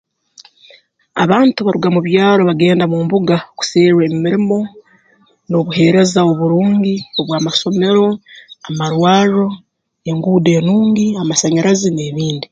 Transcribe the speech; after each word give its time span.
Abantu 1.23 1.59
baruga 1.65 1.89
mu 1.95 2.01
byaro 2.07 2.41
bagenda 2.49 2.83
mu 2.91 2.97
mbuga 3.05 3.35
kuserra 3.57 4.01
emirimo 4.09 4.57
n'obuheereza 5.49 6.19
oburungi 6.31 6.95
obw'amasomero 7.19 8.05
amarwarro 8.69 9.47
enguudo 10.09 10.49
enungi 10.59 11.07
amasanyarazi 11.21 11.89
n'ebindi 11.91 12.47